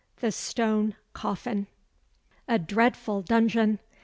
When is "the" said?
0.19-0.31